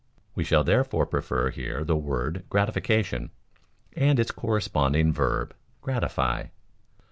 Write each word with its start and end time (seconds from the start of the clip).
We 0.33 0.43
shall 0.43 0.63
therefore 0.63 1.05
prefer 1.05 1.51
here 1.51 1.83
the 1.83 1.95
word 1.95 2.45
gratification, 2.49 3.29
and 3.95 4.19
its 4.19 4.31
corresponding 4.31 5.13
verb, 5.13 5.53
gratify. 5.79 6.45